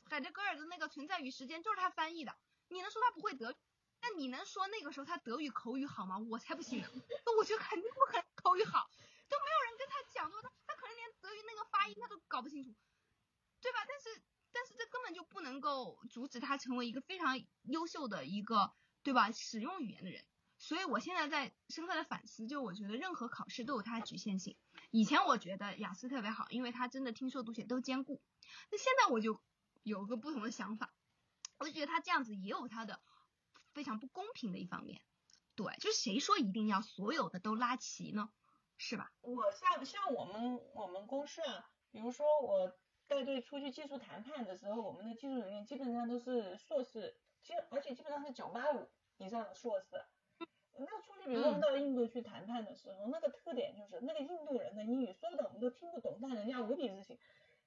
[0.09, 2.35] 海德格尔的那个《存在与时间》就是他翻译的。
[2.67, 3.55] 你能说他不会德？
[4.01, 6.17] 那你能说那个时候他德语口语好吗？
[6.17, 6.87] 我才不信呢！
[7.25, 8.89] 那 我觉得肯定不可能口语好，
[9.29, 12.75] 都没有人跟他讲过，他他可能连德语那个发音他都搞不清楚，
[13.61, 13.79] 对吧？
[13.87, 14.21] 但是
[14.51, 18.73] 但是这根本就不能够阻止他成为一个非常优秀的一个。
[19.03, 19.31] 对吧？
[19.31, 20.23] 使用语言的人，
[20.57, 24.55] 所以我现在在深刻的反思，就我觉得任何考试都有它的局限性。
[24.91, 28.21] 以前我觉得雅思特别好，因为它真的听说读写都兼顾。
[28.71, 29.41] 那现在我就
[29.83, 30.93] 有个不同的想法，
[31.59, 33.01] 我就觉得它这样子也有它的
[33.73, 35.01] 非常不公平的一方面。
[35.55, 38.29] 对，就是谁说一定要所有的都拉齐呢？
[38.77, 39.11] 是吧？
[39.21, 41.41] 我像像我们我们公司，
[41.91, 42.75] 比如说我
[43.07, 47.17] 带队出去技术谈判的时候，我们的技术人员基本上都是硕士。
[47.43, 50.03] 其实，而且基本上是九八五以上的硕士。
[50.75, 57.19] 那出去，比如说我们到印度去谈判的时候，那个特点就是那个印度人的英语说的我们都听不懂，但人家无比自信。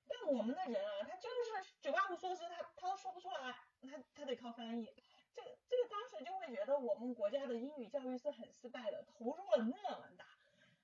[0.08, 4.92] 但我们的人啊，他就是九八五硕士，他他都说不出来，他他得靠翻译。
[5.34, 10.24] 这个这个当时就会觉得我们国家的英语教育是很失败的，投入了那么大，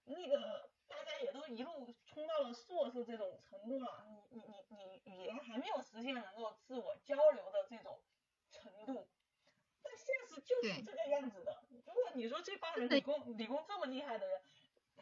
[0.04, 7.98] 那个大家也都一路冲到了硕士这种程度了，你你你你语言还没有实现能够自我交流的这种。
[8.62, 9.08] 程度，
[9.82, 11.64] 但现实就是这个样子的。
[11.70, 14.40] 如果你说这帮人理工理工这么厉害的人，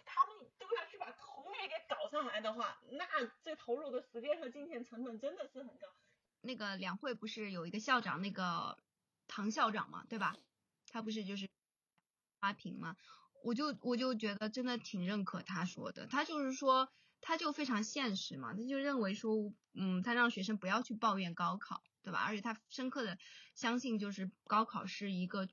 [0.05, 3.05] 他们都要去把口语给搞上来的话，那
[3.43, 5.87] 这投入的时间和金钱成本真的是很高。
[6.41, 8.79] 那个两会不是有一个校长，那个
[9.29, 10.35] 唐校长嘛，对吧？
[10.89, 11.49] 他不是就是
[12.41, 12.97] 花瓶嘛？
[13.45, 16.91] 我就我就觉得真的挺认可他说的，他就是说
[17.21, 21.83] 他就非常现实嘛，他就认为说，嗯，他让学生不要去抱怨高考。
[22.03, 22.21] 对吧？
[22.21, 23.19] 而且他深刻的
[23.55, 25.49] 相信，就是高考是一个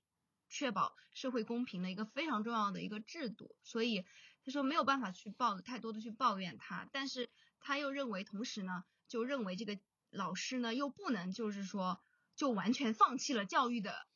[0.49, 4.05] 确保社会公平的一个非常重要的一个制度，所以
[4.45, 7.29] 他说没有办法去抱太多的去抱怨他，但是
[7.59, 9.77] 他又认为，同时呢，就认为这个
[10.09, 12.01] 老师呢又不能就是说
[12.35, 14.07] 就完全放弃了教育的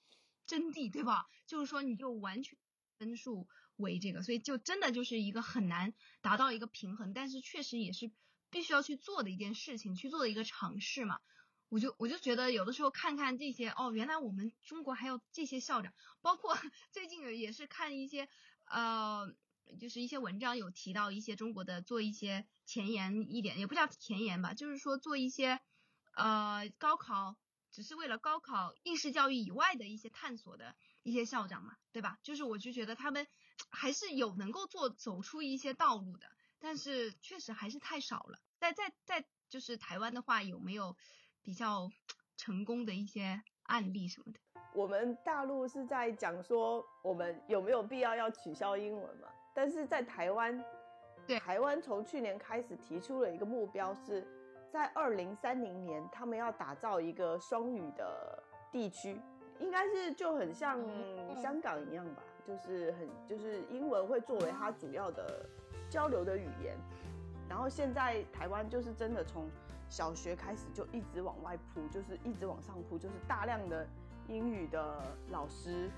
[0.46, 1.26] 真谛，对吧？
[1.48, 2.58] 就是说你就完全
[2.98, 8.10] 分数为这个，所以就真的就是一个很难达到一个平衡，但是确实也是
[8.50, 11.20] 必须要去做的一件事情，去做的一个尝试嘛。
[11.72, 16.54] 我就我就觉得有的时候看看这些哦，原来我们中国还有这些校长，包括
[16.92, 18.28] 最近也是看一些
[18.66, 19.34] 呃，
[19.80, 25.62] 就是一些文章有提到一些中国的做一些前沿一点，也不叫前沿吧，就是说做一些
[26.14, 27.38] 呃高考
[27.72, 32.20] 只是为了高考应试教育以外的一些探索的一些校长嘛，对吧？
[32.22, 33.26] 就是我就觉得他们
[33.72, 38.42] 还是有能够做走出一些道路的，但是确实还是太少了。
[38.60, 40.98] 在在在就是台湾的话有没有？
[41.44, 41.90] 比较
[42.38, 44.40] 成功的一些案例什么的，
[44.74, 49.28] 我们大陆是在讲说我们有没有必要要取消英文嘛？
[49.54, 50.64] 但是在台湾，
[51.26, 54.28] 对台湾从去年开始提出了一个目标，是
[54.72, 59.20] 在二零三零年他们要打造一个双语的地区，
[59.60, 60.80] 应该是就很像
[61.36, 65.46] 香港一样吧，就是很就是英文会作为它主要的
[65.90, 66.78] 交流的语言，
[67.50, 69.50] 然后现在台湾就是真的从。
[69.92, 73.86] 小学开始就一直往外铺，就是一直往上铺，就是大量的
[74.30, 75.92] 英语的老师，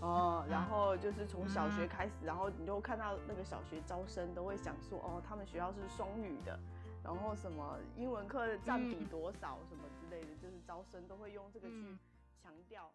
[0.00, 6.58] 哦，然后就是从小学开始，然后你就看到那个小学招生都会想说，哦，他们学校是双语的，
[7.04, 11.96] 然后什么英文课占比多少什么之类的，就是招生都会用这个去
[12.42, 12.90] 强调。